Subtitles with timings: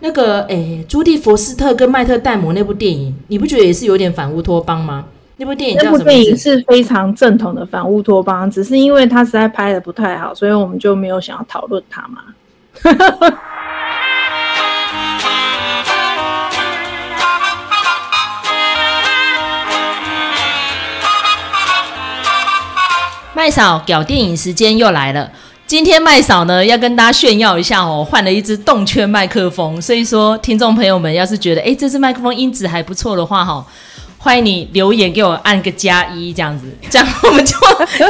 [0.00, 5.04] 那个诶，朱蒂佛斯特跟迈特戴姆那部电影，你不觉得也是有点反乌托邦吗？
[5.36, 5.98] 那部电影叫什么？
[5.98, 12.24] 那部电影是非常正统的反乌托邦，只是因为它实在拍的不太好，所以我们就没有想要讨论它嘛。
[23.36, 25.30] 麦嫂屌电影时间又来了，
[25.66, 33.64] 今天麦嫂呢要跟大家炫耀一下哦，换了一支动圈麦克风，所以说听众朋友们要是觉得哎这支麦克风音质还不错的话哈，
[34.18, 37.56] 欢迎你留言给我按个加一这样子， 这样我们就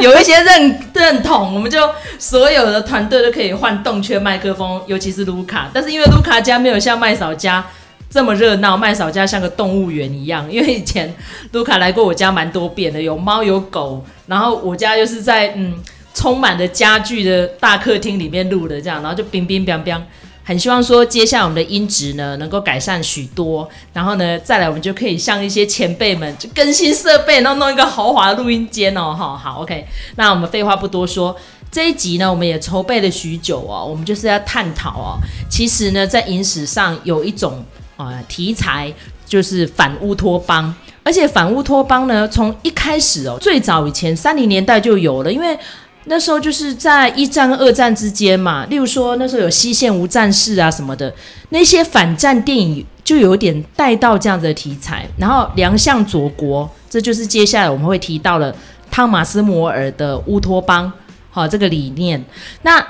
[0.01, 1.79] 有一些认认同，我们就
[2.19, 7.65] 所有的团队都可以换动圈麦克风，尤其是卢卡，但是因为卢卡家没有像麦嫂家。
[8.11, 10.49] 这么热闹，麦嫂家像个动物园一样。
[10.49, 11.13] 因为以前
[11.51, 15.75] 卢卡来过我家蛮多遍的，有猫有狗，然后我家又是在嗯
[16.15, 20.03] 充满了家具的大客厅里面录的，这样，然后就冰冰冰冰，
[20.43, 29.85] 很希望说接下来我们的音质呢能够改善许多，然后呢再来我们就可以像一些前辈们就更新设备，然后弄一个豪华的录音间哦，好好，OK，
[30.17, 31.37] 那我们废话不多说，
[31.71, 35.19] 这一集呢我们也筹备了许久哦，我们就是要探讨哦，
[35.51, 37.65] 其实呢在影史上有一种。
[37.97, 38.93] 啊、呃，题材
[39.25, 45.57] 就是反乌托邦，而且反乌托邦呢，从一开始哦，最早以前三零年代就有了，因为
[46.05, 51.13] 那时候就是在一战二战之间嘛，例如说那时候有西线无战事啊什么的，
[51.51, 58.55] 那些反战电影就有点带到这样子的题材，然后良相佐国，这就是接下来我们会提到了
[58.91, 60.93] 汤马斯摩尔的乌托邦，
[61.31, 62.25] 好、这个理念，
[62.63, 62.85] 那。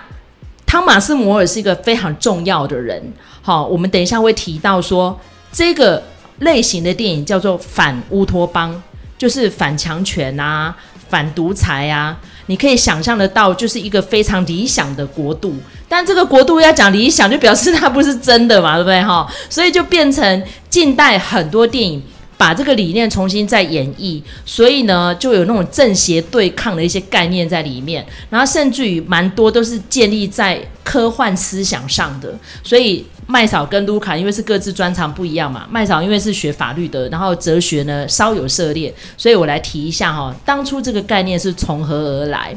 [0.67, 3.01] 汤马斯·摩尔是一个非常重要的人。
[3.43, 5.17] 好，我们等一下会提到说，
[5.53, 6.03] 这个
[6.41, 8.83] 类型的电影叫做反乌托邦，
[9.17, 10.75] 就是反强权啊、
[11.09, 12.19] 反独裁啊。
[12.47, 15.55] 你可以想象得到，就是一个非常理想的国度。
[15.89, 19.03] 但这个国度要讲理想，就表示它不是真的嘛，对不对？
[19.03, 22.03] 哈，所以就变成近代很多电影。
[22.45, 32.35] 把这个理念重新再演绎，所以呢，就有那种正邪对抗的一些概念在里面，然后甚至于蛮多都是建立在科幻思想上的。
[32.63, 42.55] 所以麦嫂跟卢卡因为是各自专长不一样嘛，麦嫂因为是学法律的，然后哲学呢稍有涉猎，所以我来提一下哈、当初这个概念是从何而来？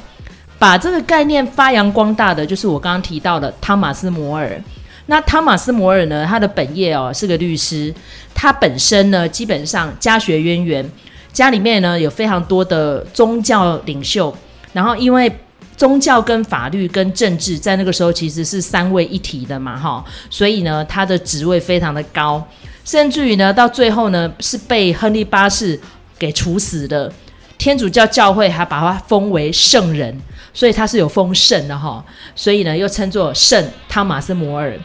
[0.59, 4.61] 把这个概念发扬光大的就是我刚刚提到的汤马斯·摩尔。
[5.09, 6.25] 那汤马斯·摩尔呢？
[6.27, 7.93] 他的本业哦是个律师，
[8.33, 10.87] 他本身呢基本上家学渊源，
[11.31, 14.35] 家里面呢有非常多的宗教领袖，
[14.73, 15.31] 然后因为
[15.77, 22.45] 宗教跟法律跟政治在那个时候其实是三位一体的嘛，哈，所以呢他的职位非常的高，
[22.83, 25.79] 甚至于呢到最后呢是被亨利八世
[26.19, 27.09] 给处死的，
[27.57, 30.19] 天主教教会还把他封为圣人，
[30.53, 32.03] 所以他是有封圣的哈，
[32.35, 34.77] 所以呢又称作圣汤马斯·摩尔。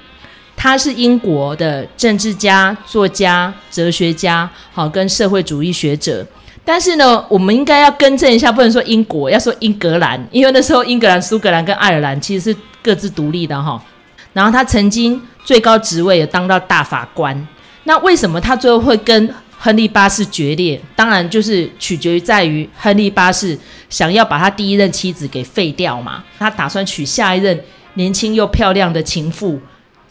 [0.57, 6.25] 他是英国的政治家、作家、哲学家，好，跟社会主义学者。
[6.65, 13.83] 但是呢，我们应该要更正一下，不能说英国，要说英格兰，因为那时候英格兰、苏格兰跟爱尔兰其实是各自独立的哈。
[14.33, 17.49] 然后他曾经最高职位也当到大法官。
[17.83, 20.81] 那为什么他最后会跟亨利八世决裂？
[20.95, 23.59] 当然就是取决于在于亨利八世
[23.91, 27.61] 想要把他第一任妻子给废掉嘛，他打算娶下一任
[27.95, 29.61] 年轻又漂亮的情妇。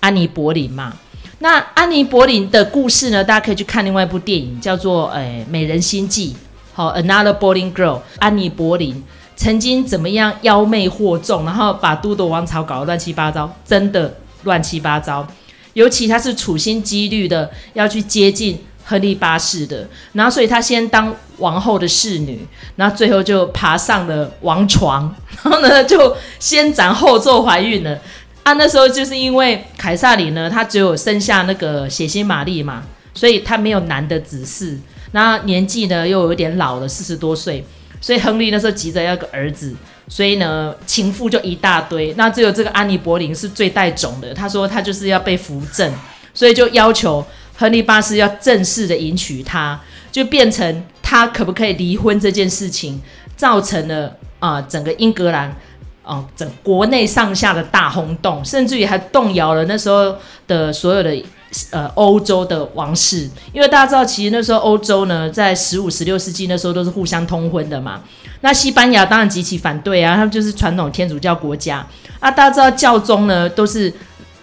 [0.02, 0.94] 安妮·柏林嘛，
[1.40, 3.24] 那安妮·柏林的故事呢？
[3.24, 6.34] 大家可以去看另外一部电影，叫做《诶美人心计》。
[6.74, 7.98] 好，《Another Boleyn Girl》。
[8.20, 9.04] 安妮·柏林
[9.36, 15.26] 曾经怎么样妖媚惑众，然后把都铎王朝搞得乱七八糟，真的乱七八糟。
[15.74, 22.46] 尤其他是处心积虑的要去接近亨利八世的，然后所以他先当王后的侍女，
[22.76, 25.14] 然后最后就爬上了王床，
[25.44, 27.98] 然后呢就先斩后奏怀孕了。
[28.44, 34.78] 啊，那时候就是因为凯撒里呢，他只有生下那个血腥玛丽嘛，所以他没有男的子嗣，
[35.12, 37.64] 那年纪呢又有点老了，四十多岁，
[38.02, 39.76] 所以亨利那时候急着要个儿子，
[40.08, 45.94] 所以呢情妇就一大堆，那只有这个安妮·柏林是最带种的，他说他就是要被扶正，
[46.34, 47.24] 所以就要求
[47.56, 49.80] 亨利八世要正式的迎娶她，
[50.12, 53.00] 就变成他可不可以离婚这件事情，
[53.38, 55.56] 造成了啊、整个英格兰。
[56.04, 60.16] 哦，整国内上下的大轰动，甚至于还动摇了那时候
[60.48, 61.24] 的所有的
[61.70, 68.02] 呃欧洲的王室，因为大家知道，其实那时候欧洲呢，在十五、十六世纪那时候都是互相通婚的嘛。
[68.42, 71.86] 那西班牙当然极其反对啊，他们就是传统天主教国家
[72.20, 72.32] 啊。
[72.32, 73.94] 大家知道教宗呢都是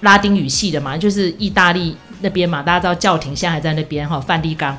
[0.03, 2.63] 拉丁语系的嘛，就是意大利那边嘛。
[2.63, 4.79] 大家知道教廷现在还在那边哈，梵蒂冈。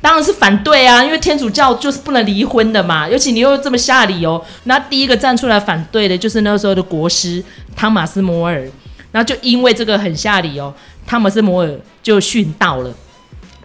[0.00, 7.42] 当然是反对啊，因为天主教就是不能离婚的嘛，尤其你又这么下理由，那第一个站出来反对的就是那时候的国师
[7.74, 8.68] 汤马斯·摩尔。
[9.10, 10.72] 然后就因为这个很下礼哦，
[11.06, 12.94] 汤玛斯·摩尔就殉道了，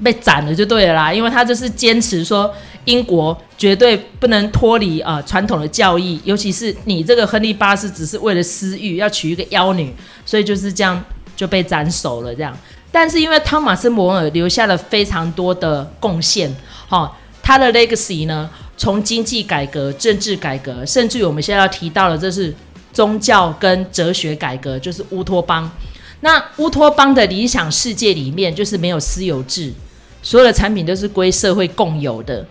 [0.01, 1.13] 被斩了就对了啦。
[1.13, 2.50] 因为他就是坚持说
[2.86, 9.94] 英国绝对不能脱离啊传统的教义，尤其是你这个亨利八世只是为了私欲要娶一个妖女，
[10.25, 11.03] 所以就是这样
[11.36, 12.33] 就被斩首了。
[12.33, 12.57] 这样，
[12.93, 16.55] 但是因为汤马斯·摩尔留下了非常多的贡献，
[16.87, 17.11] 哈、
[17.41, 22.55] 他的 legacy 呢，从经济改革、政治改革，甚至于我们现在要提到的，这是。
[22.93, 25.67] 宗教跟哲学改革就是乌托邦。
[26.19, 29.73] 那乌托邦的理想世界里面，就是没有私有制，
[30.21, 32.45] 所有的产品都是归社会共有的，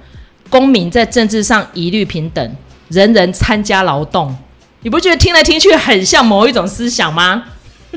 [0.50, 2.56] 公民在政治上一律平等，
[2.88, 4.36] 人人参加劳动。
[4.80, 7.44] 你不觉得听来听去很像某一种思想吗？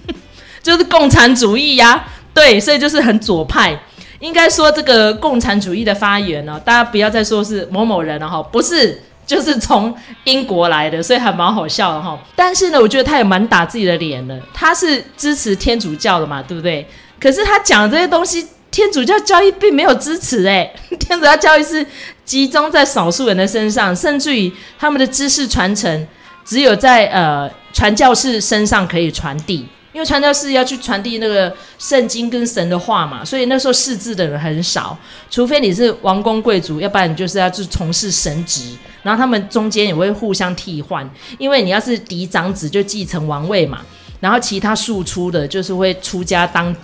[0.61, 2.05] 就是共产主义呀、
[2.35, 3.75] 对，所以就是很左派。
[4.19, 9.01] 应该说这个共产主义的发源呢，大家不要再说是某某人了哈，不是。
[9.27, 9.91] 就是从
[10.25, 12.15] 英国来的，所以还蛮好笑的哈。
[12.35, 14.39] 但是呢，我觉得他也蛮打自己的脸的。
[14.53, 16.87] 他是支持天主教的嘛，对不对？
[17.19, 20.71] 可是他讲这些东西，天主教教义并没有支持诶。
[20.99, 21.83] 天主教教义是
[22.23, 26.07] 集中在少数人的身上，甚至于他们的知识传承
[26.45, 29.65] 只有在呃传教士身上可以传递。
[29.95, 34.97] 因为传教士要去传递那个圣经跟神的话嘛，所以那时候识字的人很少，
[35.31, 38.75] 除非你是王公贵族，要不然你就是要去从事神职。
[39.03, 43.79] 然后他们中间也会互相替换，因为你要是嫡长子就继承王位嘛，
[44.19, 46.75] 然后其他庶出的就是会出家当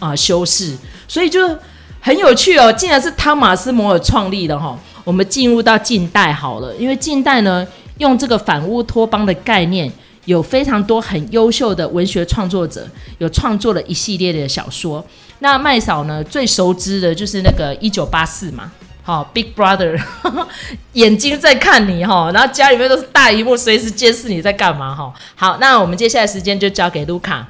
[0.00, 0.76] 啊、修士，
[1.06, 1.56] 所以就
[2.00, 2.72] 很有趣哦。
[2.72, 7.64] 竟然是汤马斯·摩尔创立的哈、我们进入到近代好了，因为近代呢
[7.98, 9.88] 用这个反乌托邦的概念。
[10.26, 12.86] 有非常多很优秀的文学创作者，
[13.18, 15.04] 有创作了一系列的小说。
[15.38, 18.70] 那麦嫂呢，最熟知的就是那个一九八四嘛，
[19.02, 20.48] 好，Big Brother，呵 呵
[20.92, 25.12] 眼睛在看你哈，然后家里面都是大荧幕，随时监视你在干嘛哈。
[25.34, 27.46] 好，那我们接下来时间就交给卢卡。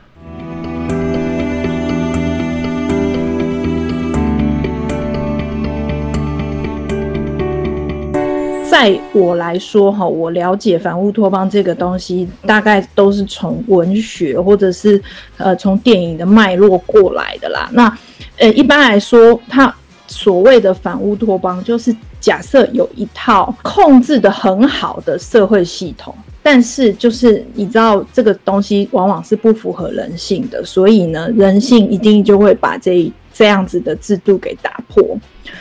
[8.78, 15.02] 在我来说，哈，我了解反乌托邦这个东西，大概都是从文学或者是
[15.38, 17.70] 呃从电影的脉络过来的啦。
[17.73, 17.99] 那
[18.37, 19.75] 呃一般来说，它
[20.06, 35.05] 所谓的反乌托邦，就是假设有一套控制得很好的社会系统，但是就是你知道这个东西往往是不符合人性的，所以呢，人性一定就会把这一这样子的制度给打破。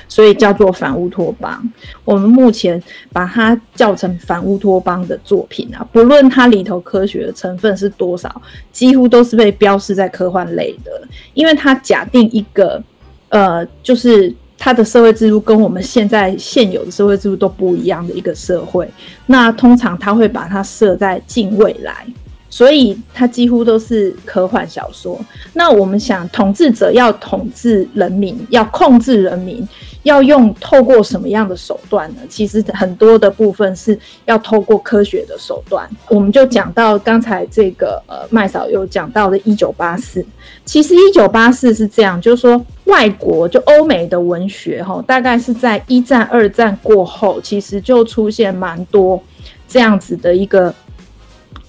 [0.07, 1.61] 所以叫做反乌托邦。
[2.03, 2.81] 我们目前
[3.11, 8.41] 把它叫成反乌托邦的作品啊，不论它里头科学的成分是多少，
[8.71, 10.91] 几乎都是被标示在科幻类的。
[11.33, 12.81] 因为它假定一个，
[13.29, 18.89] 呃，就是它的社会制度跟我们现在现有的社会制度都不一样的一个社会。
[19.27, 22.05] 那通常它会把它设在近未来。
[22.55, 25.19] 所以它几乎都是科幻小说。
[25.51, 29.67] 那我们想，统治者要统治人民，要控制人民，
[30.03, 32.21] 要用透过什么样的手段呢？
[32.29, 35.85] 其实很多的部分是要透过科学的手段。
[36.07, 40.25] 我们就讲到刚才这个呃麦嫂有讲到的一九八四。
[40.63, 49.21] 其实一九八四是这样，就是说外国就欧美的文学哈，大概是在一战、二战过后，其实就出现蛮多
[49.67, 50.73] 这样子的一个。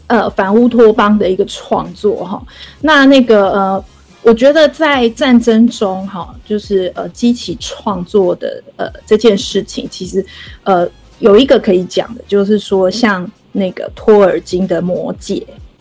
[0.08, 2.42] 呃，反乌托邦的一个创作哈，
[2.80, 3.84] 那那个呃，
[4.22, 10.24] 我觉得在战争中哈，就是呃激起创作的呃这件事情，其实
[10.62, 15.34] 呃有一个可以讲的，就是说像那个托尔金的《魔戒》，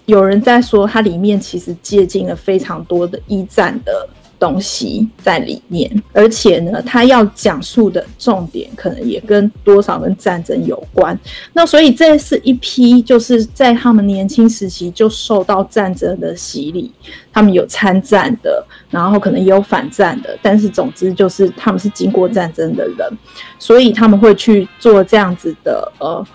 [0.06, 4.08] 有人在说它里面其实借鉴了非常多的一战的。
[4.40, 11.18] 东西在里面，而且呢，他要讲述的重点可能也跟多少跟战争有关。
[11.54, 16.92] 那所以这是一批就是在他们年轻时期就受到战争的洗礼，
[17.32, 23.18] 他们有参战的，然后可能也有反战的，但是总之就是他们是经过战争的人，
[23.58, 26.26] 所以他们会去做这样子的呃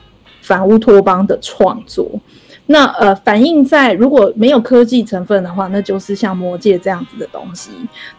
[0.41, 2.11] 反乌托邦的创作。
[2.73, 7.69] 那呃，反映在如果没有科技成分的话，那就是像魔戒这样子的东西。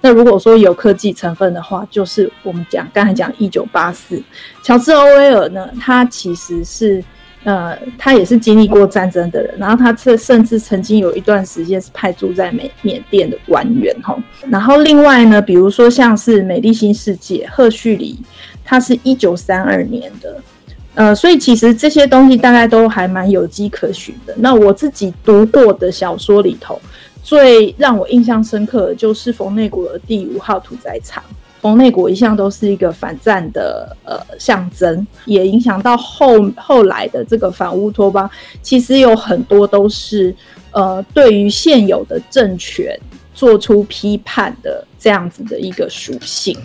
[0.02, 4.22] 那如果说有科技成分的话，就是我们讲刚才讲一九八四，
[4.62, 7.02] 乔治欧威尔呢，他其实是
[7.46, 14.22] 呃，他也是经历过战争的人，然后他这甚至曾经有一段时间是派驻在缅缅甸的官员哈。
[14.50, 18.20] 然后另外呢，比如说像是《美丽新世界》，赫胥黎，
[18.66, 20.42] 他是一九三二年的。
[20.94, 24.34] 呃，所以其实这些东西大概都还蛮有迹可循的。
[24.38, 26.80] 那我自己读过的小说里头，
[27.24, 31.24] 最让我印象深刻的就是冯内古的《第五号屠宰场》。
[31.62, 38.28] 冯内国一向都是一个反战的呃象征，也影响到后后来的这个反乌托邦，
[38.64, 40.36] 其实有很多都是
[40.72, 43.00] 呃对于现有的政权
[43.36, 46.58] 做出批判的这样子的一个属性。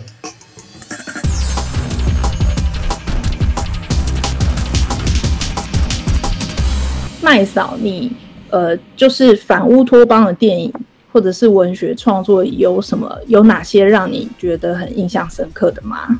[7.27, 8.09] 麦嫂，你
[8.49, 10.71] 呃，就是反乌托邦的电影
[11.11, 16.17] 或者是文学创作，有什么有哪些让你觉得很印象深刻的吗？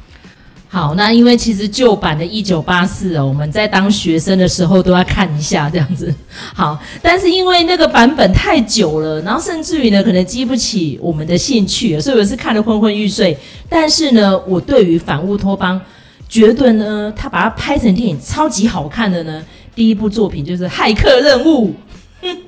[0.68, 6.14] 好，那因为其实旧版的《一九八四》哦，我们在当学生的时候都要看一下这样子。
[6.54, 13.38] 好，但是因为那个版本太久了，然后甚至于呢，可能激不起我们的兴趣，所以我是看得昏昏欲睡。
[13.70, 15.80] 但是呢，我对于反乌托邦，
[16.28, 19.42] 觉得呢，他把它拍成电影超级好看的呢。
[19.78, 21.72] 第一部作品就是《骇客任务》，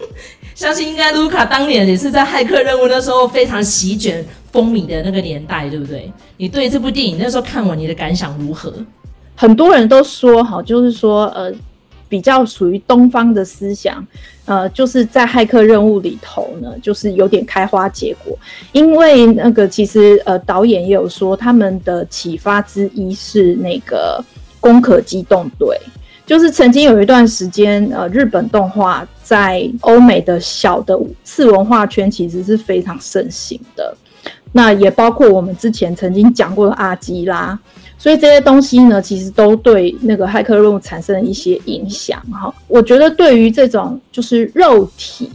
[0.56, 6.12] 相信应该卢卡当年也是在《骇客任务》那时候非常席卷风靡的那个年代，对不对？
[6.38, 8.74] 你对这部电影那时候看完，你的感想如何？
[9.36, 11.54] 很多人都说，哈，就是说，呃，
[12.10, 14.04] 比较属于东方的思想，
[14.46, 18.36] 呃，就是在《骇客任务》里头呢，就是有点开花结果，
[18.72, 24.20] 因为那个其实呃，导演也有说，他们的启发之一是那个
[24.60, 25.80] 《攻壳机动队》。
[26.30, 33.98] 就是曾经有一段时间，呃，日本动画在欧美的小的次文化圈其实是非常盛行的。
[34.52, 37.60] 那也包括我们之前曾经讲过的阿基拉，
[37.98, 42.22] 所以这些东西呢，其实都对那个骇客任务产生了一些影响。
[42.32, 45.32] 哈，我觉得对于这种就是肉体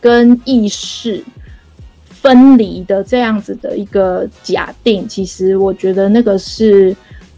[0.00, 1.22] 跟意识
[2.10, 6.96] 分离的这样子的一个假定，其实我觉得那个是。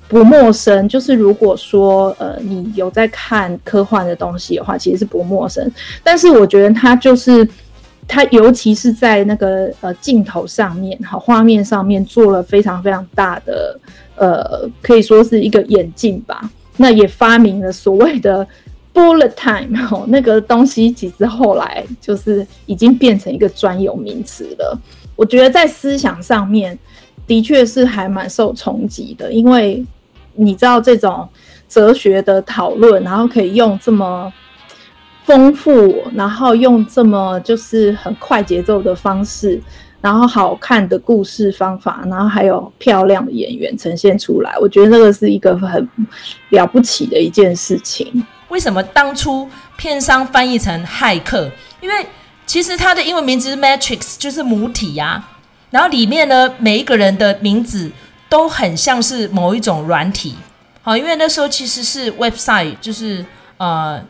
[0.09, 5.71] 不陌生，就是如果说呃你有在看科幻的东西的话，其实是不陌生。
[6.03, 7.47] 但是我觉得它就是
[8.07, 13.79] 它，尤其是在那个呃镜头上面，好画面上面做了非常非常大的
[14.17, 16.49] 呃，可以说是一个演进吧。
[16.77, 18.47] 那也发明了所谓的
[18.93, 24.79] bullet time，哦，那个东西其实后来就是已经变成一个专有名词了。
[25.17, 26.77] 我觉得在思想上面
[27.27, 29.85] 的确是还蛮受冲击的，因为。
[30.37, 31.29] 你知道这种
[31.69, 34.33] 哲学的讨论，然后可以用这么
[35.23, 39.63] 丰富，然后用这么就是很快节奏的方式，
[40.01, 45.89] 然后好看的故事方法，然后还有漂亮的演员呈现出来，我觉得这个是一个很
[46.49, 48.27] 了不起的一件事情。
[48.49, 51.49] 为什么当初片商翻译成骇客？
[51.81, 51.95] 因为
[52.45, 55.25] 其实它的英文名字是 Matrix，就是母体呀、
[55.75, 57.91] 然后里面呢，每一个人的名字。
[58.27, 60.35] 都很像是某一种软体，
[60.83, 63.25] 好，因为那时候其实是 website，就是
[63.59, 64.03] 呃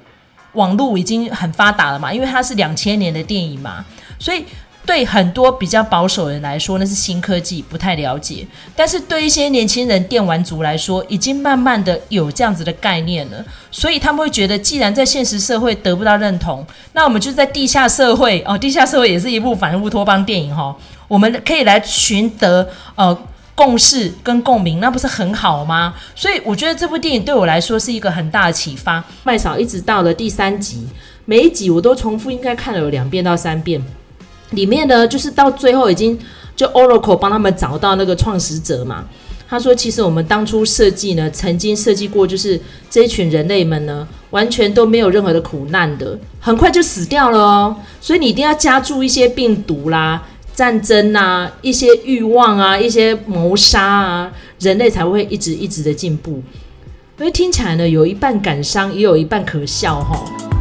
[0.53, 3.85] 网络已经很发达了嘛，因为它是两千年的电影嘛，
[4.19, 4.47] 所以
[4.87, 8.47] 对很多比较保守人来说那是新科技，不太了解。
[8.77, 20.77] 但是对一些年轻人电玩族来说，已经慢慢的有这样子的概念了，所以他们会觉得，既然在现实社会得不到认同，那我们就在地下社会哦，地下社会也是一部反乌托邦电影哈、
[21.09, 23.17] 我们可以来寻得呃。
[23.57, 25.95] 共识跟共鸣，那不是很好吗？
[26.17, 29.01] 所以我觉得这部电影对我来说是一个很大的启发。
[29.23, 30.85] 麦嫂一直到了第三集，
[31.25, 33.81] 每一集我都重复应该看了有两遍到三遍。
[34.55, 36.19] 里面呢，就是到最后已经
[36.55, 39.05] 就 Oracle 帮他们找到那个创始者嘛。
[39.47, 47.77] 他说，其实我们当初设计呢，曾经设计过，就是这一群人类们呢，完全都没有任何的苦难的，很快就死掉了哦。
[48.01, 50.23] 所以你一定要加注一些病毒啦。
[50.55, 56.43] 战争啊，一些欲望啊，一些谋杀啊，人类才会一直一直的进步。
[57.19, 60.54] 因为听起来呢，有一半感伤，也有一半可笑哈。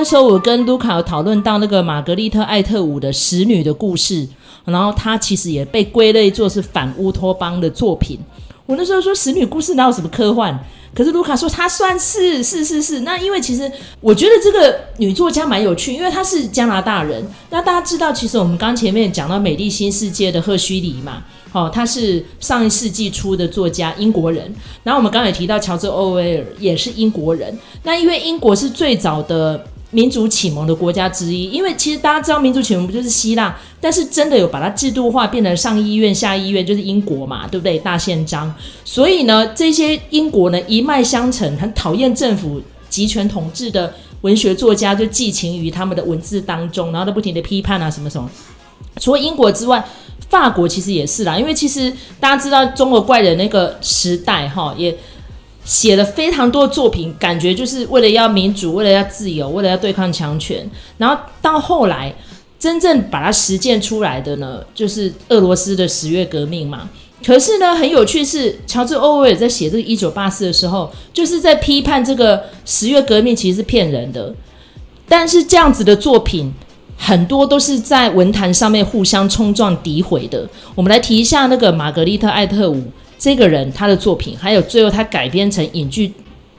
[0.00, 4.26] 那时候我跟卢卡有讨论到那个玛格丽特·艾特伍的《使女》的故事，
[4.64, 8.18] 然后她其实也被归类作是反乌托邦的作品。
[8.64, 10.58] 我那时候说，《使女》故事哪有什么科幻？
[10.94, 17.22] 可是卢卡说她算是是是是，那因为其实我觉得这个女作家蛮有趣，因为她是加拿大人。
[17.50, 24.50] 那大家知道，其实我们刚前面讲到《美丽新世界》的赫胥黎嘛，哦，他是上一世纪初的作家，英国人。
[24.82, 27.54] 然后我们刚才也提到乔治·欧威尔也是英国人。
[27.82, 29.62] 那因为英国是最早的。
[29.92, 37.76] 民主启蒙的国家之一，因为其实大家知道民主启蒙不就是希腊，但是真的有把它制度化，变成上医院、下医院，就是英国嘛，对不对？
[37.78, 38.54] 大宪章。
[38.84, 48.30] 所以呢，这些英国呢一脉相承，很讨厌政府集权统治的文学作家就寄情于他们的文字当中，然后都不停的批判啊什么什么。
[49.00, 49.84] 除了英国之外，
[50.28, 54.96] 法国其实也是啦，因为其实大家知道中国怪人那个时代哈也。
[55.64, 60.68] 写了非常多作品，感觉就是为了要民主，为了要自由，为了要对抗强权。
[60.98, 62.14] 然后到后来，
[62.58, 66.88] 真正把它实践出来的呢，就是俄罗斯的十月革命嘛。
[67.24, 74.34] 可是呢，很有趣是，乔治·欧威尔在写这个《一九八四》的时候，就是在批判这个十月革命其实是骗人的。
[75.06, 76.50] 但是这样子的作品，
[76.96, 80.48] 很多都是在文坛上面互相冲撞、诋毁的。
[80.74, 82.82] 我们来提一下那个玛格丽特·艾特伍
[83.20, 86.10] 这个人，他的作品，还有最后他改编成影剧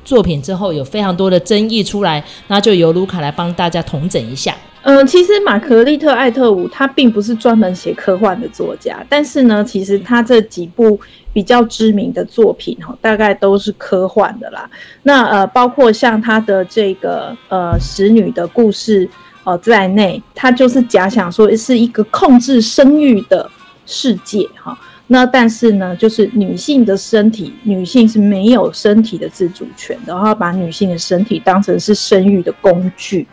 [0.05, 4.55] 作品之后，有非常多的争议出来，那就由卢卡来帮大家统整一下。
[4.83, 10.99] 嗯、其实玛格丽特·艾特伍他并不是专门写科幻的作家，但是呢，其实他这几部
[11.33, 14.69] 比较知名的作品哈，大概都是科幻的啦。
[15.01, 19.09] 那呃，包括像他的这个呃使女的故事
[19.43, 23.49] 呃在内，他就是假想说是一个控制生育的
[23.87, 24.77] 世界哈。
[25.13, 33.27] 那但是呢，就是女性的身体，女性是没有身体的自主权的，然后把女性的身体当成是生育的工具。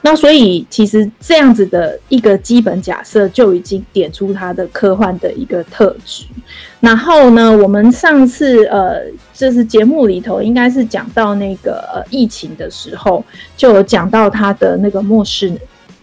[0.00, 6.24] 那所以，其实这样子的一个基本假设就已经点出它的科幻的一个特质。
[6.80, 9.02] 然后呢，我们上次呃，
[9.34, 13.22] 就是节目里头应该是讲到那个呃疫情的时候，
[13.54, 15.52] 就有讲到他的那个末世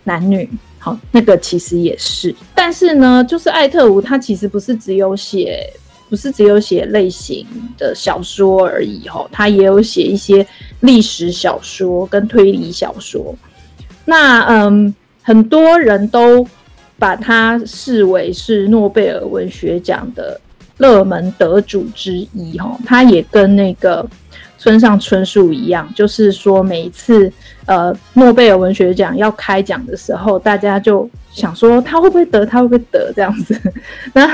[0.03, 0.47] 男女，
[0.83, 2.35] 好，那个其实也是。
[2.53, 5.65] 但是呢，就是艾特伍他其实不是只有写，
[6.09, 7.47] 不是只有写类型
[7.77, 10.45] 的小说而已，吼，他也有写一些
[10.81, 13.33] 历史小说跟推理小说。
[14.03, 16.45] 那嗯，很多人都
[16.99, 20.37] 把他视为是诺贝尔文学奖的
[20.77, 24.05] 热门得主之一哈，他也跟那个
[24.63, 27.29] 村上春树一样，就是说每一次
[27.65, 33.59] 呃诺贝尔文学奖要开奖的时候，大家就想说他会不会得，他会不会得这样子。
[34.15, 34.25] 那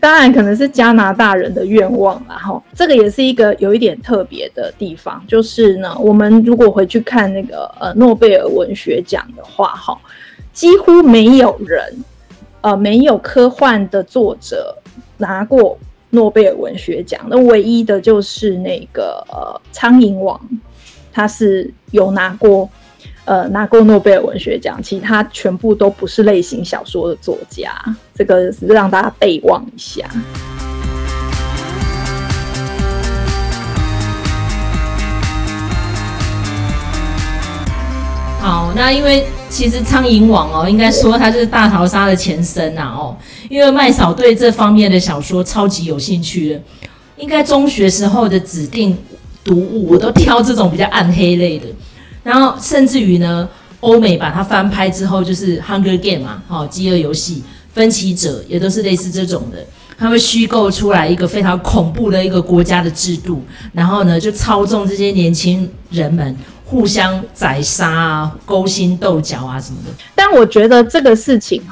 [0.00, 9.94] 当然可能是加拿大人的愿望啦哈，这个也是一个有一点特别的地方，就是呢，我们如果回去看那个呃诺贝尔文学奖的话哈，
[10.54, 11.94] 几乎没有人
[12.62, 14.74] 呃没有科幻的作者
[15.18, 15.78] 拿过。
[16.14, 20.40] 诺贝尔文学奖，那唯一的就是那个呃《苍蝇王》，
[21.12, 22.70] 他是有拿过
[23.24, 27.74] 呃拿过诺贝尔文学奖，其他全部都不是类型小说的作家，
[28.14, 30.08] 这个让大家备忘一下。
[38.44, 43.16] 好，那因为其实《苍蝇王》哦，应该说它是《大逃杀》的前身呐哦。
[43.48, 46.60] 因为麦嫂对这方面的小说超级有兴趣的，
[47.16, 48.94] 应该中学时候的指定
[49.42, 51.66] 读物我都挑这种比较暗黑类的。
[52.22, 53.48] 然后甚至于呢，
[53.80, 57.36] 欧美把它翻拍之后，就是《Hunger Game》嘛，哦，《饥饿游戏》、
[57.72, 59.56] 《分歧者》也都是类似这种的。
[59.96, 66.36] 他们虚构出来一个非常恐怖的一个国家的制度，然后呢，就操纵这些年轻人们。
[66.74, 69.90] 互相宰杀啊，勾心斗角啊什么的。
[70.12, 71.62] 但我觉得这个事情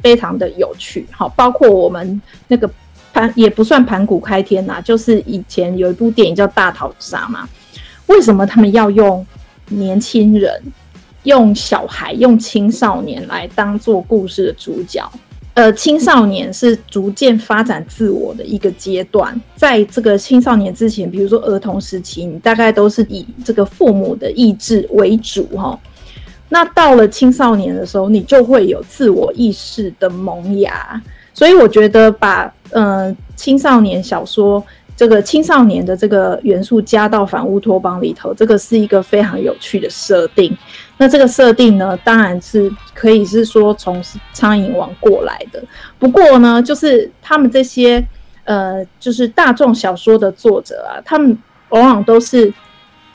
[0.00, 2.70] 非常的有趣，好，包括我们那个
[3.12, 7.48] 盘也不算盘古开天呐，就是以前有一部电影叫《大逃杀》嘛。
[8.06, 9.26] 为什么他们要用
[9.66, 10.62] 年轻人、
[11.24, 15.10] 用小孩、用青少年来当做故事的主角？
[15.54, 25.78] 呃，青少年是逐渐发展自我的一个阶段，在这个青少年之前，比如说儿童时期，你大概都是以这个父母的意志为主哈。
[26.48, 31.02] 那到了青少年的时候，你就会有自我意识的萌芽。
[31.34, 34.62] 所以我觉得把呃青少年小说
[34.94, 40.56] 这个青少年的这个元素加到反乌托邦里头，这个是一个非常有趣的设定。
[41.02, 44.00] 那这个设定呢，当然是可以是说从
[44.32, 45.60] 《苍蝇王》过来的。
[45.98, 48.00] 不过呢，就是他们这些
[48.44, 51.36] 呃，就是大众小说的作者啊，他们
[51.70, 52.54] 往往都是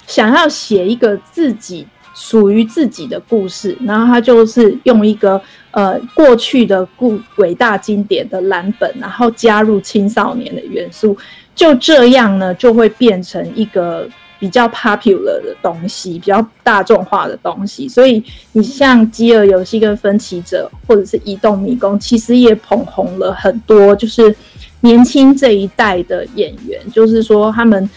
[0.05, 11.15] 想要写一个自己属于自己的故事，然后他就是用一个呃过去的故伟大经典的蓝本，然后加入青少年的元素，
[11.55, 14.05] 就这样呢，就会变成一个。
[14.39, 18.23] 比较 popular 的东西，比较大众化的东西，所以
[18.53, 24.35] 你像《饥饿游戏》跟《分歧者》或者是《移动迷宫》，其实也捧红了很多，就是
[24.81, 27.89] 年轻这一代的演员，就是说他们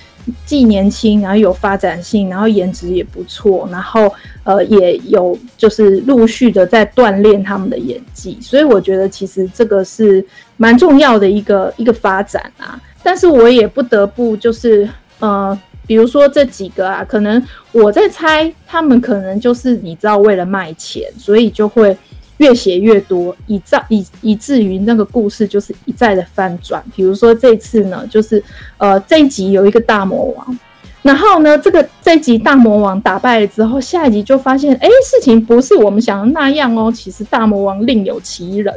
[0.46, 4.10] 既年轻，然后有发展性，然后颜值也不错，然后
[4.44, 10.24] 呃也有就是陆续的在锻炼他们的演技，所以我觉得其实这个是
[10.56, 12.80] 蛮重要的一个一个发展啊。
[13.02, 15.58] 但是我也不得不就是呃。
[15.90, 21.98] 比如说这几个啊，可能我在猜，他们可能就是你知道，为了卖钱，所以就会
[22.36, 26.80] 越写越多，以至以以至于那个故事就是一再的翻转。
[26.94, 28.40] 比如说这次呢，就是
[28.78, 30.58] 呃这一集有一个大魔王，
[31.02, 38.72] 然后呢，这个这集大魔王打败了之后，下一集就发现，哎，事情不是我们想的那样哦，其实大魔王另有其人。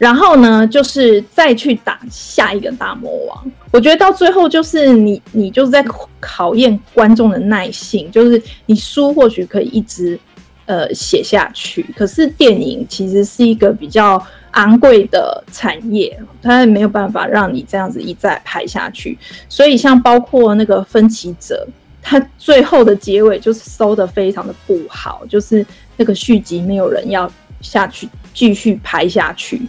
[0.00, 3.52] 然后呢，就是再去打下一个大魔王。
[3.70, 5.84] 我觉得到最后就是你，你就是在
[6.18, 8.10] 考验观众的耐性。
[8.10, 10.18] 就是你书或许可以一直
[10.64, 14.20] 呃写下去，可是电影其实是一个比较
[14.52, 19.18] 昂贵的产业，它没有办法让你这样子一再拍下去。
[19.50, 21.68] 所以像包括那个分歧者，
[22.00, 25.64] 它最后的结尾就是收得非常的不好，就是
[25.98, 29.60] 那个续集没有人要下去继续拍下去。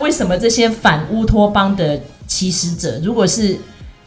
[0.00, 3.56] 为什么这些反乌托邦的起始者，如果是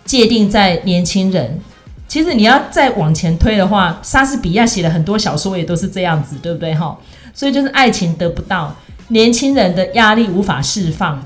[0.05, 1.59] 界定在年轻人，
[2.07, 6.97] 其实你要再往前推的话，莎士比亚写了很多小说也都是这样子，对不对哈？
[7.33, 8.75] 所以就是爱情得不到，
[9.09, 11.21] 年轻人的压力无法释放，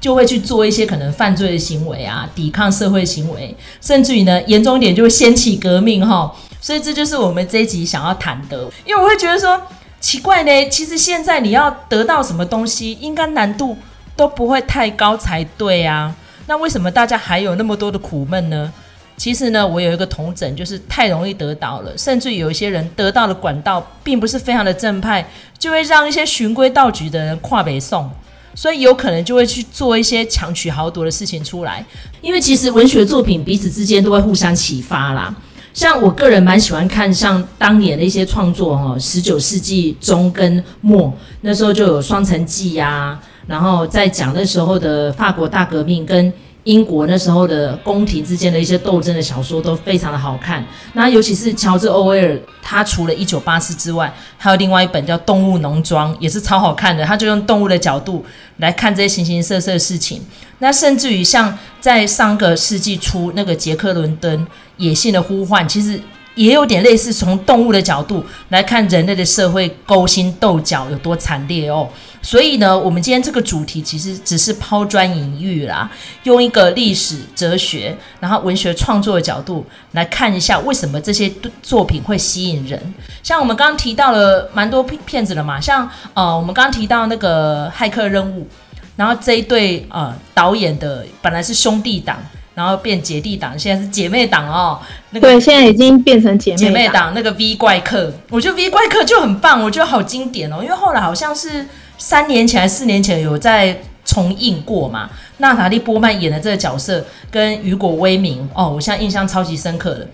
[0.00, 6.30] 就会去做一些可能犯罪的行为啊，抵抗社会行为，甚至于呢，严重一点就会掀起革命哈。
[6.60, 9.58] 所以这就是我们这一集想要谈的，因为我会觉得说。
[10.00, 13.76] 奇怪呢，其实现在你要得到什么东西，应该难度
[14.16, 16.14] 都不会太高才对啊。
[16.46, 18.72] 那为什么大家还有那么多的苦闷呢？
[19.16, 28.08] 其实呢，我有一个同诊，就是太容易得到了，甚至有一些人得到的管道并不是非常的正派，就会让一些循规蹈矩的人跨北宋，
[28.54, 31.84] 所以有可能就会去做一些强取豪夺的事情出来。
[32.20, 35.34] 因为其实文学作品彼此之间都会互相启发啦。
[35.78, 46.32] 像我个人蛮喜欢看像当年的一些创作哈，十九世纪中跟末那时候就有《双城记》呀，然后在讲那时候的法国大革命跟
[46.68, 50.62] 英国那时候的宫廷之间的一些斗争的小说都非常的好看。
[50.92, 57.02] 那尤其是乔治·欧威尔，他除了《一九八四》之外，还有另外一本叫《动物农庄》，也是超好看的。
[57.06, 58.22] 他就用动物的角度
[58.58, 60.20] 来看这些形形色色的事情。
[60.58, 64.46] 那甚至于像在上个世纪初那个杰克·伦敦。
[64.78, 66.00] 野性的呼唤，其实
[66.38, 71.88] 也有点类似，从动物的角度来看人类的社会勾心斗角有多惨烈哦。
[72.22, 75.90] 所以呢，我们今天这个主题其实只是抛砖引玉啦，
[76.22, 82.80] 用一个历史、哲学，然后文学创作的角度来看一下，为什么这些作品会吸引人。
[83.22, 88.46] 像我们刚刚提到了蛮多片片子了嘛，像呃，我们刚刚提到那个骇客任务，
[88.94, 92.16] 然后这一对呃导演的本来是兄弟档。
[92.54, 94.80] 然后变姐弟档，现在是姐妹档哦。
[95.10, 97.12] 那个、对，现在已经变成姐妹姐妹档。
[97.14, 100.58] 那个 V 怪客，我觉得 V 怪客就很棒，我觉得好经典哦。
[100.62, 101.66] 因为后来好像是
[101.96, 105.08] 三年前还是四年前有在重映过嘛。
[105.38, 110.08] 娜塔莉波曼演的这个角色跟雨果威明哦，我现在印象超级深刻的。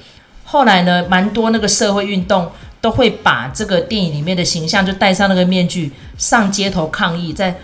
[0.44, 7.54] 后来呢，蛮多那个社会运动都会把这个电影里面的形象就戴上那个面具上街头抗议，在。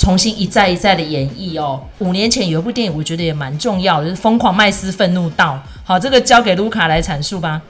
[0.00, 1.78] 重新一再一再的演绎哦。
[1.98, 5.62] 五年前有一部电影，我觉得也蛮重要的，就是《疯狂麦斯愤怒道》。
[5.84, 7.60] 好，这个交给卢卡来阐述吧。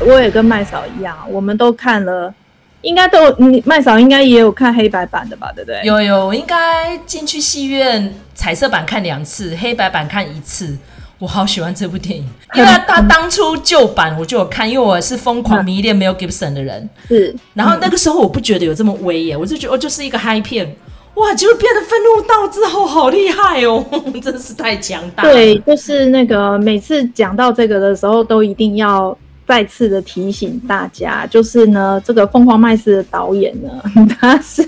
[0.00, 2.34] 我也跟麦嫂一样，我们都看了，
[2.82, 5.52] 应该都你麦嫂应该也有看黑白版的吧？
[5.54, 5.80] 对不对？
[5.84, 10.76] 有有，我应该进去戏院彩色版看两次，黑白版看一次。
[11.18, 12.24] 我好喜欢这部电影，
[12.54, 16.88] 因为他当初旧版我就有看，因为我是疯狂迷恋 Mel Gibson 的人。
[17.08, 20.76] 是，然后那个时候我不觉得有这么威耶，我就觉得哦，就是一个嗨片，
[21.14, 23.84] 哇，结果变得愤怒到之后好厉害哦，
[24.20, 25.22] 真是太强大。
[25.22, 33.70] 对，就是那个每次讲到这个的时候，都一定要再次的提醒大家，就是呢，这个疯狂麦斯的导演呢，
[34.20, 34.62] 他是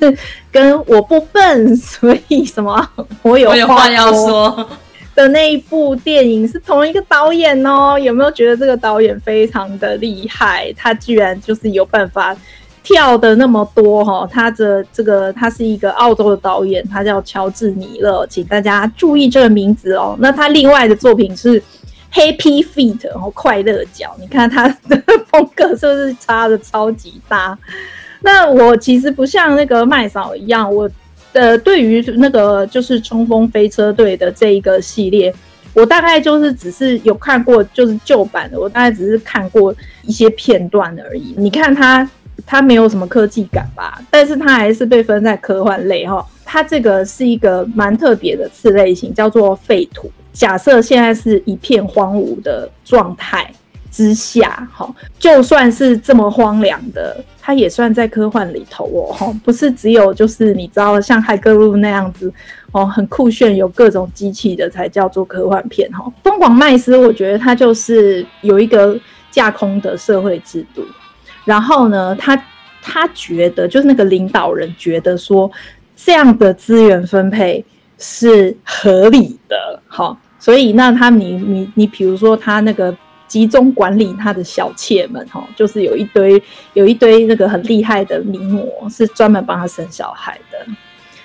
[0.53, 2.89] 跟我不笨，所以什么
[3.23, 4.69] 我有话，我有话要说。
[5.17, 10.71] 的那一部电影是同一个导演哦，有没有觉得这个导演非常的厉害？
[10.77, 12.37] 他居然就是有办法
[12.83, 14.29] 跳的那么多哈、哦！
[14.31, 20.15] 他的这个他是一个澳洲的导演，他叫乔治米勒，请大家注意这个名字哦。
[20.21, 21.61] 那他另外的作品是
[22.13, 27.59] Happy Feet，然后快乐脚，你看他的风格是不是差的超级大？
[28.21, 30.89] 那我其实不像那个麦嫂一样，我。
[31.37, 35.33] 呃，对于那个就是冲锋飞车队的这一个系列，
[35.75, 41.35] 我大概就是只是有看过，就是旧版的，我大概只是看过一些片段而已。
[41.37, 42.11] 你看它，
[42.47, 46.25] 它没有什么科技感吧，但是它还是被分在科幻类哈。
[46.43, 50.11] 它这个是一个蛮特别的次类型，叫做废土。
[50.33, 53.53] 假设现在是一片荒芜的状态。
[53.97, 54.87] 之下，哈，
[55.19, 62.31] 就算是这么荒凉的，它也算在科幻里头哦，哈，不是只有就是你知道像骇客路那样子
[62.73, 66.05] 哦，很酷炫，有各种机器的才叫做科幻片哈。
[66.23, 68.95] 疯狂麦斯，我觉得他就是有一个
[69.31, 70.85] 架空的社会制度，
[71.47, 72.37] 然后呢，他
[72.83, 75.51] 他觉得就是那个领导人觉得说，
[75.97, 77.65] 这样的资源分配
[77.97, 79.57] 是合理的。
[79.89, 82.95] 好，所以那他你你你，比如说他那个
[83.29, 86.43] 集中管理他的小妾们，哈，就是有一堆
[86.75, 90.59] 有一堆那个很厉害的名模，是专门帮他生小孩的。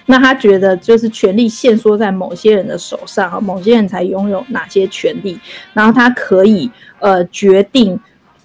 [0.07, 5.39] 那他觉得就是权力限缩在某些人的手上，某些人才拥有哪些权利，
[5.73, 7.97] 然后他可以呃决定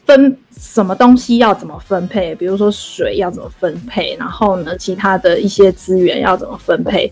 [0.05, 7.11] 分什么东西要怎么分配，比如说水要怎么分配，然后呢其他的一些资源要怎么分配，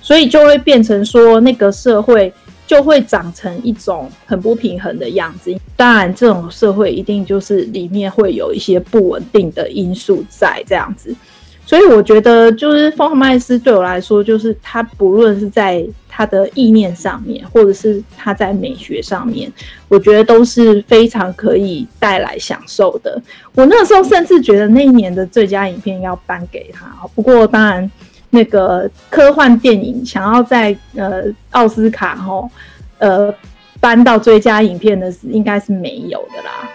[0.00, 2.32] 所以就会变成说那个社会
[2.70, 5.52] 就会长成一种很不平衡的样子。
[5.74, 11.12] 当然，这种社会一定就是里面会有一些不稳定的因素在这样子。
[11.66, 19.52] 所以我觉得，就是丰特麦斯对我来说，就是他不论是在他的意念上面，或者是他在美学上面，
[19.88, 23.20] 我觉得都是非常可以带来享受的。
[23.56, 26.86] 我那时候甚至觉得那一年的最佳影片要颁给他。
[27.16, 27.90] 不过当然，
[28.30, 32.48] 那个科幻电影想要在呃奥斯卡齁
[32.98, 33.34] 呃
[33.80, 36.70] 搬到最佳影片的是应该是没有的啦。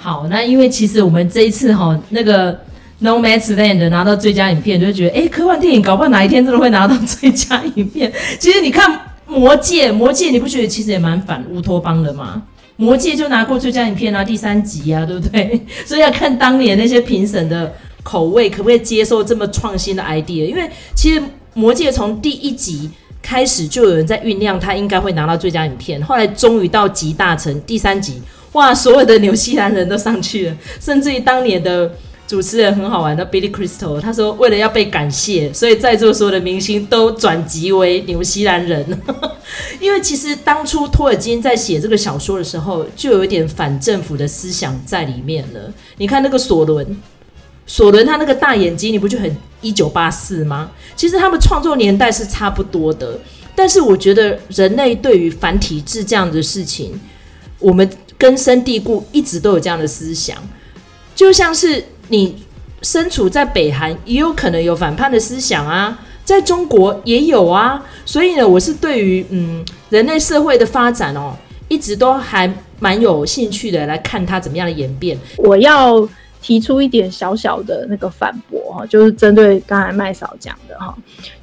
[0.00, 2.52] 好，那因为其实我们这一次哈，那个
[3.00, 3.54] 《Nomadland》
[3.88, 8.12] 拿到最佳影片，就会觉得哎，科幻电影搞不好哪一天真的会拿到最佳影片。
[8.40, 8.90] 其实你看
[9.26, 12.42] 《魔戒》，《魔戒》你不觉得其实也蛮反乌托邦的吗？
[12.76, 15.60] 《魔戒》就拿过最佳影片啊，第三集啊，对不对？
[15.86, 20.46] 所以要看当年那些评审的口味，可不可以接受这么创新的 idea？
[20.46, 21.20] 因为其实
[21.54, 28.20] 《魔戒》从第一集开始就有人在酝酿，他应该会拿到最佳影片，后来终于到集大成第三集。
[28.52, 28.74] 哇！
[28.74, 31.90] 所有的纽西兰人都上去了，甚至于当年的
[32.32, 39.02] 主持人很好玩的 Billy Crystal，他说为了要被感谢，所以在座所有的明星都转籍为纽西兰人。
[39.78, 45.70] 因为其实当初托尔金在写这个小说的时候，就有一点反政府的思想在里面了。
[45.98, 46.96] 你看那个索伦，
[47.66, 50.70] 索伦他那个大眼睛，你不就很一九八四吗？
[50.96, 53.20] 其实他们创作年代是差不多的，
[53.54, 56.98] 但是我觉得人类对于反体制这样的事情，
[57.58, 57.86] 我们。
[58.16, 60.36] 根深蒂固，一直都有这样的思想，
[61.12, 62.36] 就像是你
[62.82, 67.82] 身处在北韩，也有可能有反叛的思想啊，在中国也有啊。
[68.04, 71.34] 所以呢，我是对于嗯人类社会的发展哦，
[71.68, 75.18] 一直都还蛮有兴趣的，来看它怎么样的演变。
[75.38, 76.06] 我要
[76.42, 80.94] 提出一点小小的那个反驳哈，就是针对刚才麦嫂讲的哈，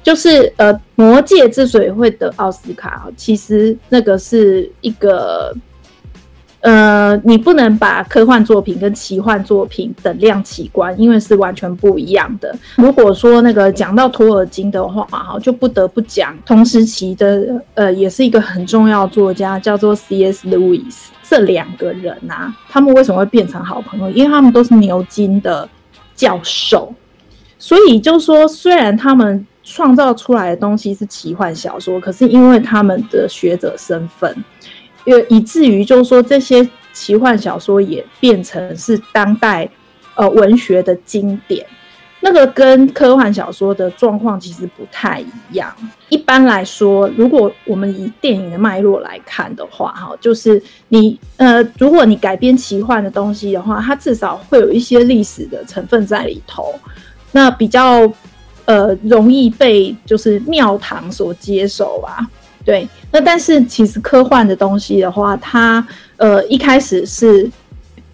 [0.04, 5.52] 就是呃，魔戒之所以会得奥斯卡，其实那个是一个。
[6.60, 12.54] 呃，你不能把科幻作品跟奇幻作品等量齐观，因为是完全不一样的。
[12.76, 20.46] 如果说那个讲到托尔金的话，哈，就不得不讲同时期的，呃，也是一个很重要作家，叫做 C.S.
[20.48, 21.06] Lewis。
[21.22, 24.10] 这两个人啊，他们为什么会变成好朋友？
[24.10, 25.66] 因为他们都是牛津的
[26.14, 26.92] 教授，
[27.58, 34.36] 所以就说，虽然他们创造出来的东西是奇幻小说，可是因为他们的学者身份。
[35.28, 39.68] 以至于就是说，这些奇幻小说也变成是当代
[40.14, 41.64] 呃文学的经典，
[42.20, 45.72] 那个跟科幻小说的状况其实不太一样。
[46.08, 56.74] 一般来说，如果我们以电影的脉络来看的话，哈，就是你呃，如果你改编奇幻的东西的话，它至少会有一些历史的成分在里头，
[57.32, 58.12] 那比较
[58.64, 62.28] 呃容易被就是庙堂所接受吧。
[62.62, 65.84] 对，那但是其实科幻的东西的话，它
[66.18, 67.50] 呃一开始是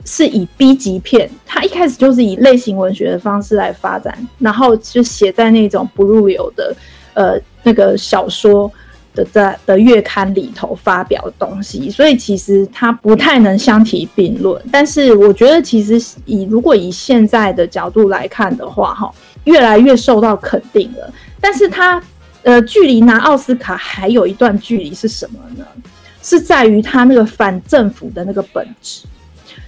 [0.05, 6.75] 是以 B 级片，它一开始就是以类型文学的方式来发展，然后就写在那种不入流的
[7.15, 8.71] 呃那个小说
[9.17, 14.63] 的在的月刊里头发表东西，所以其实它不太能相提并论。
[14.71, 22.01] 但是我觉得，其实以如果以现在的角度来看的话，哈，越来越受到肯定了，但是它。
[22.47, 25.67] 呃，距离拿奥斯卡还有一段距离是什么呢？
[26.23, 29.05] 是在于他那个反政府的那个本质，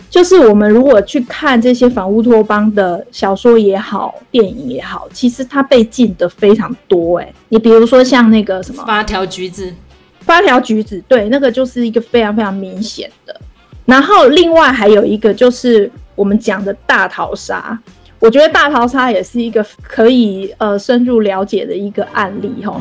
[0.09, 7.19] 就是我们如果去看这些反乌托邦的小说也好，电影也好，其实它被禁的非常多。
[7.19, 9.75] 哎，你比如说像那个什么发条橘子，
[10.21, 13.41] 发条橘子，对，那个就是一个非常非常明显的。
[13.87, 17.77] 然后另外还有一个就是我们讲的大逃杀。
[18.21, 22.81] 我觉得大逃杀也是一个可以呃深入了解的一个案例哈，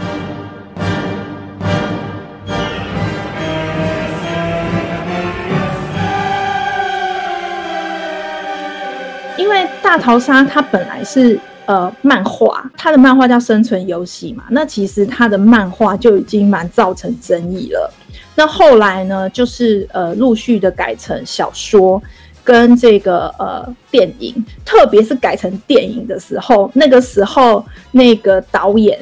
[9.38, 17.94] 因为大逃杀它本来是呃漫画，它的漫画叫生存游戏嘛，那其实它的漫画就已经蛮造成争议了。
[18.34, 22.02] 那后来呢，就是呃陆续的改成小说
[22.48, 24.34] 跟这个呃电影，
[24.64, 28.98] 特别是改成电影的时候，那个时候那个导演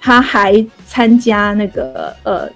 [0.00, 2.48] 他还参加那个呃。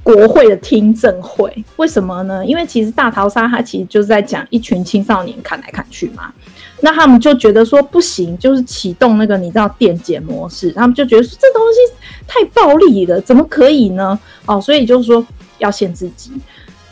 [0.00, 2.42] 国会的听证会，为什么呢？
[2.46, 6.32] 因为其实大逃杀它其实就是在讲一群青少年砍来砍去嘛，
[6.80, 11.78] 那他们就觉得说不行，就是启动那个你知道电解模式，他们就觉得说这东西
[12.26, 14.18] 太暴力了，怎么可以呢？
[14.46, 15.22] 哦，所以就是说
[15.58, 16.30] 要限制级，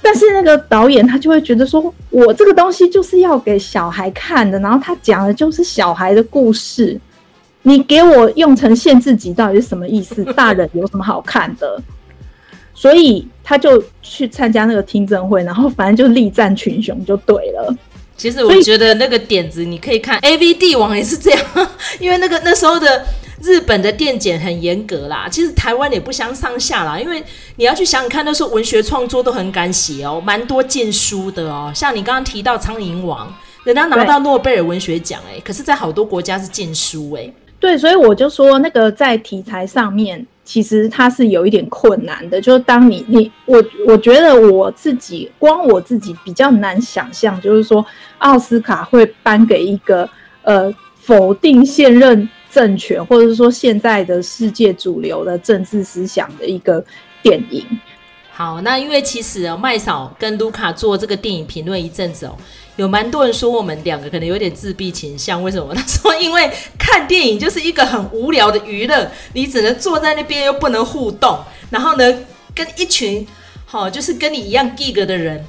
[0.06, 6.96] 但是那个导演他就会觉得说，我这个东西就是要给小孩看的，然后他讲的就是小孩的故事，
[7.62, 10.24] 你给我用成限制级到底是什么意思？
[10.34, 11.82] 大人有什么好看的？
[12.72, 17.76] 所以他就去参加那个听证会，然后反正就力战群雄就对了。
[18.16, 21.40] 其实我觉得那个点子你可以看 A V 帝王也是这样，
[21.98, 23.04] 因为那个那时候的
[23.42, 26.99] 日本的电检很严格啦，其实台湾也不相上下啦。
[26.99, 27.22] 因为
[27.57, 31.72] 你要去想想看，那时候文学创作都很敢写哦，蛮多禁书的哦。
[31.75, 33.29] 像你刚刚提到《苍蝇王》，
[33.64, 37.33] 人家拿到诺贝尔文学奖哎，可是在好多国家是禁书哎。
[37.59, 40.27] 对，所以我就说那个在题材上面。
[40.46, 47.85] 其实它是有一点困难的，就是当你你我我觉得我自己光我自己比较难想象，就是说
[48.18, 50.09] 奥斯卡会颁给一个
[50.42, 56.82] 呃否定现任政权或者是说现在的世界主流的政治思想的一个
[57.22, 57.62] 电影。
[58.32, 62.34] 好，那因为其实哦，麦嫂跟卢卡做这个电影评论一阵子哦。
[62.76, 65.74] 有蛮多人说我们两个可能有点自闭倾向，为什么？
[65.74, 71.38] 他说因为看电影就是一个很无聊的娱乐，你只能坐在那边又不能互动，
[71.68, 72.18] 然后呢，
[72.54, 73.26] 跟一群
[73.66, 75.44] 好、哦、就是跟你一样 geek 的人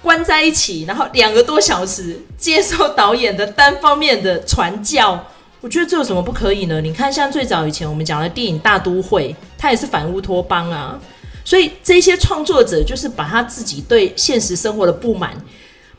[0.00, 5.26] 关在一起，然后两个多小时接受导演的单方面的传教，
[5.62, 6.80] 我觉得这有什么不可以呢？
[6.80, 10.98] 你看像最早以前我们讲的电影《大都会》，它也是反乌托邦啊，
[11.44, 15.32] 所以这些创作者就是把他自己对现实生活的不满。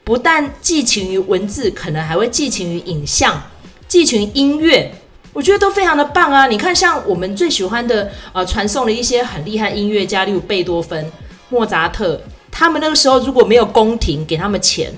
[0.04, 3.41] 不但寄情于文字，可能还会寄情于影像，
[3.88, 4.93] 寄情于音乐，
[5.32, 6.45] 我觉得都非常的棒啊！
[6.47, 11.10] 你看，像我们最喜欢的，呃，传送的一些很厉害音乐家，例如贝多芬、
[11.47, 12.21] 莫扎特，
[12.52, 14.93] 他们那个时候如果没有宫廷给他们钱，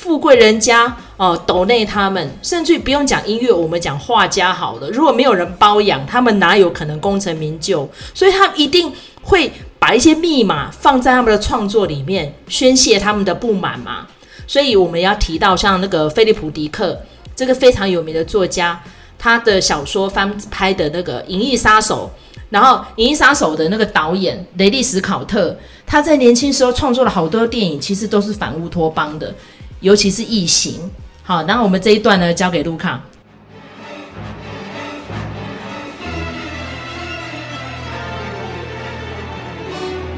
[0.00, 7.86] 富贵人家哦，抖内他们，甚至不用讲音乐，我们讲画家好了，如果没有人包养，他们哪有可能功成名就？
[8.14, 14.06] 所以他们一定会把一些密码放在他们的创作里面，宣泄他们的不满嘛。
[14.46, 16.98] 所以我们要提到像那个菲利普·迪克
[17.36, 18.82] 这个非常有名的作家，
[19.18, 22.10] 他的小说翻拍的那个《银翼杀手》，
[22.48, 25.54] 然后《银翼杀手》的那个导演雷利·史考特，
[25.86, 29.34] 他在年轻时候创作了好多电影，其实都是反乌托邦的，
[29.80, 30.74] 尤其是《异形》。
[31.22, 33.00] 好，然后我们这一段呢，交给卢卡。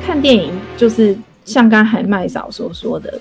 [0.04, 3.18] 看电影就是像刚才麦嫂所说的。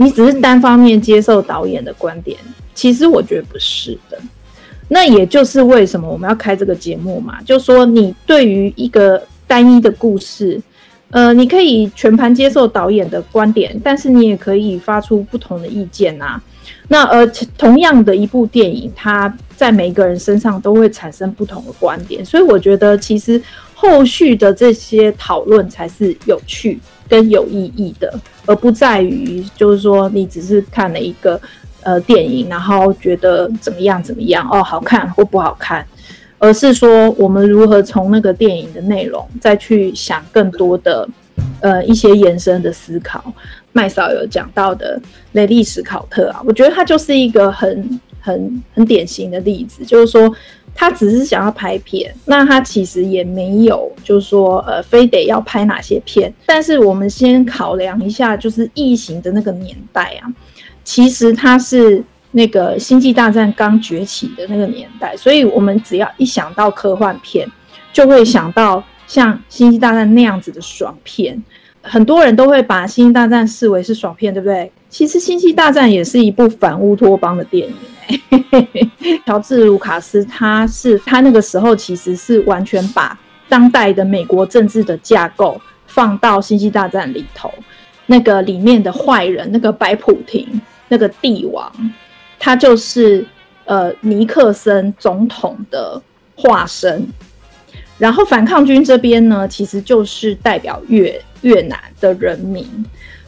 [0.00, 2.38] 你只是单方面接受导演的观点，
[2.72, 4.16] 其实我觉得不是的。
[4.86, 10.60] 那也就是为什么我们要开这个节目嘛，就说你对于一个单一的故事，
[11.10, 16.40] 呃，你可以全盘接受导演的观点，但是你也可以发出不同的意见啊。
[16.88, 23.40] 那呃，同样的一部电影，它在每一个人身上都会产生不同的观点，所以我觉得其实
[23.74, 28.12] 后续的这些讨论才是有趣跟有意义的。
[28.46, 31.38] 而不在于就是说你只是看了一个
[31.82, 35.86] 呃电影，然后觉得怎么样怎么样哦，好看或不好看，
[36.38, 41.08] 而是说我们如何从那个电影的内容再去想更多的
[41.60, 43.22] 呃一些延伸的思考。
[43.72, 45.00] 麦嫂有讲到的
[45.32, 50.34] 雷利史考特啊，我觉得他就是一个很很很典型的例子，就是说。
[50.74, 56.32] 他只是想要拍片，那他其实也没有，就是说，呃，非得要拍哪些片。
[56.46, 60.30] 但是我们先考量一下，就是异形的那个年代啊，
[60.84, 62.04] 其实它是
[62.38, 67.44] 那个星际大战刚崛起的那个年代，所以我们只要一想到科幻片，
[67.92, 71.42] 就会想到像星际大战那样子的爽片。
[71.82, 74.70] 很多人都会把星际大战视为是爽片，对不对？
[74.88, 77.74] 其实星际大战也是一部反乌托邦的电影。
[79.26, 87.52] 乔治·卢卡斯，他是他那个时候其实是完全把当代的美国政治的架构放到《星际大战》里头，
[88.06, 90.46] 那个里面的坏人，那个白普廷，
[90.88, 91.70] 那个帝王，
[92.38, 93.26] 他就是
[93.64, 96.00] 呃尼克森总统的
[96.36, 97.06] 化身。
[97.98, 102.66] 然后反抗军这边呢，其实就是代表越越南的人民。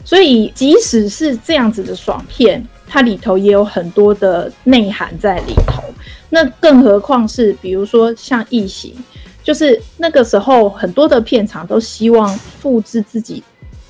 [0.03, 2.65] 所以即使是这样子的爽片。
[2.93, 5.81] 它里头也有很多的内涵在里头，
[6.29, 8.93] 那更何况是比如说像《异形》，
[9.41, 13.41] 就是那个时候很多的片场都希望复制自己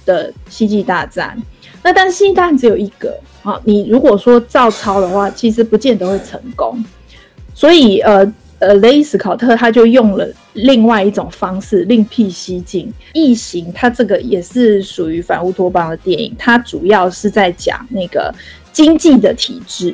[0.05, 1.35] 的星际大战。
[1.81, 6.83] 那但是星际大战只有一个啊，你如果说照抄的话，其实不见得会成功。
[7.53, 12.93] 所以呃呃，雷伊斯考特他就用了另外一种方式另辟蹊径。
[13.13, 18.33] 异形它这个也是属于反乌托邦的电影，它主要是在讲那个
[18.71, 19.93] 经济的体制。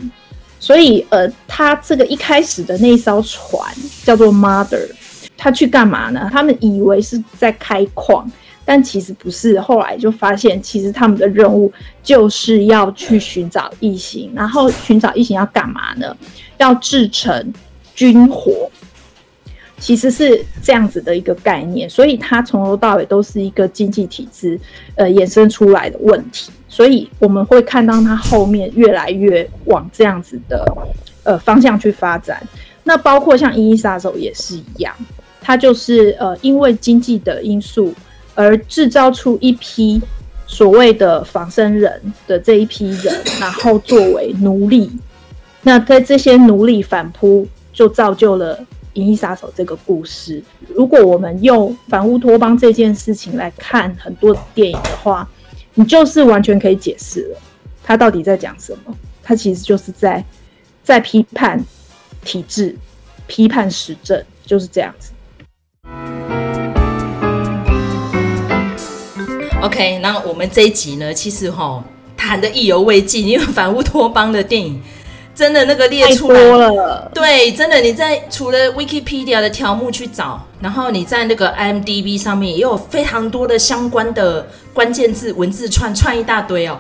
[0.60, 3.64] 所以呃，他这个一开始的那艘船
[4.04, 4.90] 叫做 Mother，
[5.38, 6.28] 他去干嘛呢？
[6.32, 8.30] 他们以为是在开矿。
[8.70, 11.72] 但其实不是，后来就发现，其实他们的任务
[12.04, 16.14] 就是要去寻找异形，然后寻找异形要干嘛呢？
[16.58, 17.54] 要制成
[17.96, 18.70] 军火，
[19.80, 21.90] 其实是这样子的一个概念。
[21.90, 24.60] 所以它从头到尾都是一个经济体制
[24.96, 26.52] 呃衍生出来的问题。
[26.68, 30.66] 所以我们会看到它后面越来越往这样子的
[31.24, 32.46] 呃方向去发展。
[32.84, 34.94] 那包括像《银翼杀手》也是一样，
[35.40, 37.94] 它就是呃因为经济的因素。
[38.38, 40.00] 而制造出一批
[40.46, 44.92] 所谓的仿生人的这一批人，然后作为奴隶。
[45.64, 48.56] 那在这些奴隶反扑，就造就了
[48.94, 50.42] 《银翼杀手》这个故事。
[50.68, 55.28] 如果我们用反乌托邦这件事情来看很多电影的话，
[55.74, 57.40] 你就是完全可以解释了，
[57.84, 58.96] 他到底在讲什么？
[59.24, 60.24] 他其实就是在
[60.84, 61.60] 在批判
[62.24, 62.78] 体制，
[63.26, 65.12] 批判实证，就是这样子。
[69.60, 71.84] OK，那我们这一集呢，其实哈
[72.16, 74.80] 谈的意犹未尽，因为反乌托邦的电影
[75.34, 86.80] 真的那个列出来了，对，真的你在除了 Wikipedia 的条目去找，然后你在那个 IMDB 上面也有非常多的相关的关键字文字串串一大堆哦。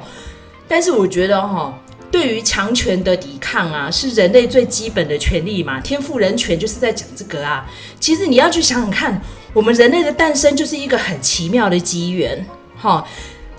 [0.67, 1.73] 但是我觉得哈，
[2.11, 7.67] 对于强权的抵抗啊，是人类最基本的权利嘛，天赋人权就是在讲这个啊。
[7.99, 9.19] 其实你要去想想看，
[9.51, 12.45] 我们人类的诞生就是一个很奇妙的机缘。
[12.77, 13.05] 哈，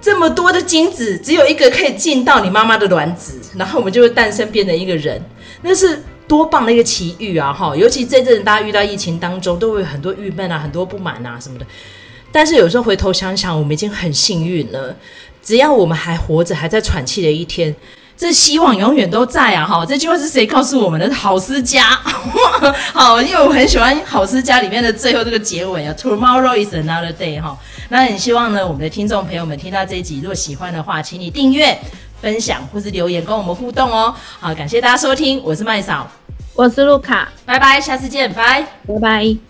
[0.00, 5.20] 这么多的精子，只有一个可以进到你妈妈的卵子，然后我们就会诞生变成一个人，
[5.62, 7.52] 那是多棒的一个奇遇啊！
[7.52, 11.66] 哈，尤其这阵大家遇到疫情当中，都会有很多郁闷啊，很多不满啊什么的。
[12.30, 14.94] 但是有时候回头想想，我们已经很幸运了，
[15.42, 17.74] 只要我们还活着，还在喘气的一天。
[18.18, 19.64] 这希望永远都在啊！
[19.64, 21.14] 哈，这句话是谁告诉我们的？
[21.14, 21.84] 好思家，
[22.92, 27.56] 好，因为我很喜欢好思家里面的最后这个结尾啊，Tomorrow is another day 哈。
[27.90, 31.78] 那很希望呢，我们的听众朋友们听到这一集，如果喜欢的话，请你订阅、
[32.20, 34.12] 分享或是留言跟我们互动哦。
[34.40, 36.10] 好，感谢大家收听，我是麦嫂，
[36.54, 39.47] 我是路卡，拜拜，下次见，拜拜拜。